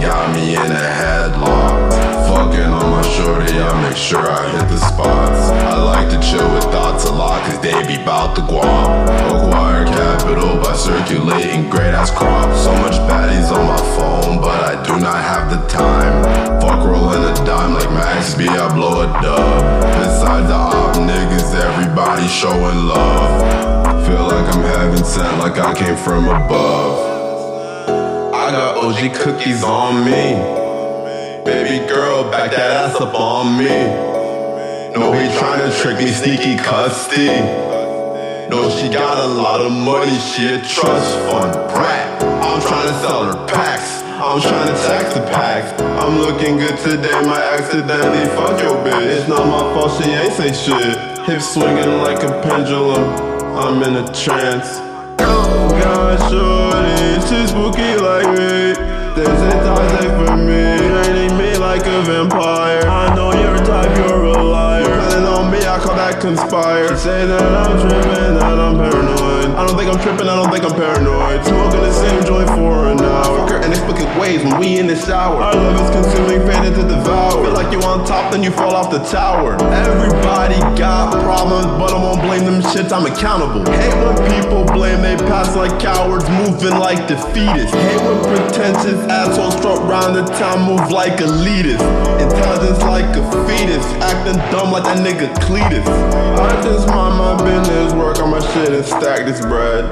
got 0.00 0.34
me 0.34 0.54
in 0.54 0.70
a 0.72 0.86
headlock. 1.00 1.90
Fucking 2.28 2.70
on 2.78 2.90
my 2.90 3.02
shorty, 3.02 3.58
I 3.58 3.70
make 3.82 3.96
sure 3.96 4.20
I 4.20 4.42
hit 4.50 4.68
the 4.68 4.78
spots. 4.78 5.50
I 5.72 5.76
like 5.80 6.08
to 6.10 6.18
chill 6.20 6.46
with 6.54 6.64
thoughts 6.64 7.04
a 7.04 7.12
lot, 7.12 7.40
cause 7.46 7.60
they 7.60 7.74
be 7.86 7.96
bout 8.04 8.34
the 8.34 8.42
guap. 8.42 9.06
Acquire 9.30 9.84
capital 9.86 10.56
by 10.62 10.74
circulating 10.74 11.70
great 11.70 11.94
ass 11.94 12.10
crops. 12.10 12.64
So 12.64 12.72
much 12.82 12.98
baddies 13.08 13.50
on 13.56 13.64
my 13.66 13.82
phone, 13.96 14.40
but 14.40 14.58
I 14.60 14.74
do 14.82 14.98
not 14.98 15.22
have 15.22 15.50
the 15.50 15.60
time. 15.68 16.14
Fuck 16.60 16.84
rolling 16.84 17.24
a 17.24 17.34
dime 17.46 17.74
like 17.74 17.90
Max 17.90 18.34
B, 18.34 18.48
I 18.48 18.72
blow 18.74 19.02
a 19.02 19.06
dub. 19.22 19.82
Besides 20.02 20.48
the 20.48 20.54
op 20.54 20.96
niggas, 20.96 21.54
everybody 21.54 22.26
showing 22.28 22.86
love. 22.86 23.76
Feel 24.06 24.24
like 24.24 24.46
I'm 24.54 24.62
heaven 24.62 25.04
sent, 25.04 25.38
like 25.38 25.58
I 25.58 25.74
came 25.74 25.96
from 25.96 26.26
above. 26.28 26.85
I 28.46 28.52
got 28.52 28.76
OG 28.76 29.12
cookies 29.16 29.64
on 29.64 30.04
me. 30.04 30.38
Baby 31.44 31.84
girl, 31.88 32.30
back 32.30 32.52
that 32.52 32.94
ass 32.94 33.00
up 33.00 33.12
on 33.12 33.58
me. 33.58 33.66
No, 34.94 35.10
he 35.10 35.26
tryna 35.34 35.74
trick 35.82 35.98
me, 35.98 36.06
sneaky 36.06 36.54
custody. 36.54 37.26
No, 38.46 38.70
she 38.70 38.88
got 38.88 39.18
a 39.18 39.26
lot 39.26 39.60
of 39.60 39.72
money, 39.72 40.16
she 40.20 40.46
a 40.46 40.62
trust 40.62 41.18
fund 41.26 41.54
brat. 41.74 42.22
I'm 42.22 42.60
tryna 42.60 42.94
sell 43.00 43.24
her 43.24 43.46
packs. 43.48 44.04
I'm 44.22 44.38
tryna 44.38 44.78
tax 44.86 45.14
the 45.14 45.22
packs. 45.22 45.82
I'm 45.82 46.20
looking 46.20 46.56
good 46.56 46.78
today, 46.78 47.10
might 47.26 47.42
accidentally 47.42 48.26
fuck 48.36 48.62
your 48.62 48.76
bitch. 48.86 49.10
It's 49.10 49.28
not 49.28 49.44
my 49.44 49.74
fault, 49.74 50.00
she 50.00 50.08
ain't 50.08 50.32
say 50.34 50.52
shit. 50.52 51.26
Hips 51.26 51.52
swinging 51.52 51.98
like 51.98 52.22
a 52.22 52.40
pendulum. 52.42 53.10
I'm 53.58 53.82
in 53.82 53.96
a 53.96 54.06
trance. 54.14 54.78
Oh 55.18 55.68
God, 55.82 56.30
shorty, 56.30 57.26
she 57.26 57.48
spooky 57.48 57.95
like 59.24 59.40
me. 59.40 59.50
Toxic 59.64 60.10
for 60.10 60.36
me, 60.36 60.76
draining 60.76 61.36
me 61.38 61.56
like 61.56 61.86
a 61.86 62.02
vampire. 62.02 62.86
I 62.86 63.14
know 63.14 63.32
your 63.32 63.56
type, 63.64 63.96
you're 63.96 64.24
a 64.24 64.42
liar. 64.42 64.84
Running 64.84 65.26
on 65.26 65.50
me, 65.50 65.58
I 65.58 65.78
call 65.78 65.96
that 65.96 66.20
conspire. 66.20 66.88
She 66.88 66.96
say 66.96 67.26
that 67.26 67.42
I'm 67.42 67.80
tripping, 67.80 68.34
that 68.36 68.58
I'm 68.60 68.76
paranoid. 68.76 69.56
I 69.56 69.66
don't 69.66 69.76
think 69.76 69.92
I'm 69.92 70.00
tripping, 70.00 70.28
I 70.28 70.36
don't 70.36 70.50
think 70.52 70.64
I'm 70.64 70.74
paranoid. 70.74 71.44
Smoking 71.44 71.80
the 71.80 71.92
same 71.92 72.24
joint 72.24 72.48
for 72.50 72.88
an 72.92 73.00
hour. 73.00 73.38
Fuck 73.40 73.50
her 73.50 73.64
inexplicable 73.64 74.20
ways 74.20 74.42
when 74.44 74.58
we 74.60 74.78
in 74.78 74.86
the 74.86 74.96
shower. 74.96 75.40
Our 75.40 75.54
love 75.54 75.80
is 75.80 75.90
consuming, 75.90 76.44
faded 76.46 76.74
to 76.76 76.82
devour. 76.82 77.42
Feel 77.42 77.54
like 77.54 77.72
you 77.72 77.80
on 77.82 78.04
top, 78.06 78.32
then 78.32 78.42
you 78.42 78.50
fall 78.50 78.74
off 78.74 78.90
the 78.90 79.00
tower. 79.08 79.56
Everybody 79.72 80.60
got 80.76 81.12
problems, 81.24 81.66
but 81.80 81.92
I 81.92 81.96
won't 81.96 82.20
blame 82.20 82.44
them 82.44 82.60
shits, 82.60 82.92
I'm 82.92 83.06
accountable. 83.06 83.64
Hate 83.72 83.96
when 83.96 84.16
people 84.28 84.35
like 85.56 85.80
cowards, 85.80 86.28
moving 86.28 86.78
like 86.78 87.08
defeatists. 87.08 87.72
Hate 87.72 88.02
when 88.04 88.20
pretentious 88.28 89.00
assholes 89.08 89.56
strut 89.56 89.80
round 89.88 90.14
the 90.14 90.24
town, 90.36 90.68
move 90.68 90.90
like 90.92 91.16
elitists. 91.16 91.80
Intelligence 92.20 92.80
like 92.82 93.08
a 93.16 93.24
fetus, 93.48 93.84
acting 94.04 94.36
dumb 94.52 94.70
like 94.70 94.84
that 94.84 94.98
nigga 94.98 95.32
Cletus. 95.40 95.86
I 96.36 96.62
just 96.62 96.86
mind 96.88 97.16
my 97.16 97.42
business, 97.42 97.94
work 97.94 98.18
on 98.20 98.30
my 98.30 98.40
shit 98.52 98.70
and 98.70 98.84
stack 98.84 99.24
this 99.24 99.40
bread. 99.40 99.90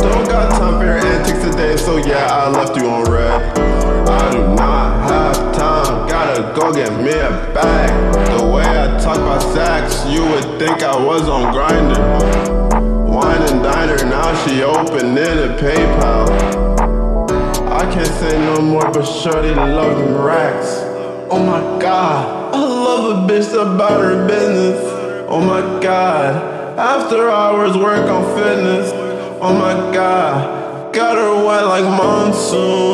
Don't 0.00 0.26
got 0.28 0.50
time 0.58 0.80
for 0.80 0.86
your 0.86 0.98
antics 0.98 1.44
today, 1.44 1.76
so 1.76 1.98
yeah, 1.98 2.26
I 2.30 2.48
left 2.48 2.74
you 2.76 2.88
on 2.88 3.04
red. 3.04 3.58
I 4.08 4.32
do 4.32 4.38
not 4.54 5.10
have 5.10 5.54
time, 5.54 6.08
gotta 6.08 6.58
go 6.58 6.72
get 6.72 6.90
me 6.98 7.12
a 7.12 7.30
bag. 7.52 8.38
The 8.38 8.46
way 8.46 8.64
I 8.64 8.98
talk 8.98 9.18
about 9.18 9.42
sex, 9.52 10.06
you 10.08 10.22
would 10.22 10.58
think 10.58 10.82
I 10.82 10.96
was 10.96 11.28
on 11.28 11.52
Grindr. 11.52 12.71
I 17.82 17.92
can't 17.92 18.06
say 18.06 18.38
no 18.38 18.60
more, 18.60 18.88
but 18.92 19.02
shorty 19.04 19.52
love 19.52 19.98
them 19.98 20.14
racks. 20.14 20.78
Oh 21.32 21.44
my 21.44 21.80
god, 21.80 22.54
I 22.54 22.60
love 22.60 23.28
a 23.28 23.32
bitch 23.32 23.52
about 23.54 24.00
her 24.00 24.24
business. 24.28 24.78
Oh 25.28 25.40
my 25.40 25.80
god, 25.82 26.78
after 26.78 27.28
hours 27.28 27.76
work 27.76 28.08
on 28.08 28.22
fitness. 28.36 28.92
Oh 29.42 29.52
my 29.52 29.92
god, 29.92 30.94
got 30.94 31.18
her 31.18 31.44
wet 31.44 31.66
like 31.66 31.82
monsoon. 31.82 32.91